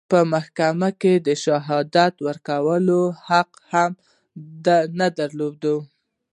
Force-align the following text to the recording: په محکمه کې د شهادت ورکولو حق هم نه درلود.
په 0.11 0.19
محکمه 0.33 0.89
کې 1.01 1.13
د 1.27 1.29
شهادت 1.43 2.13
ورکولو 2.27 2.99
حق 3.27 3.51
هم 3.71 3.91
نه 4.99 5.07
درلود. 5.17 5.63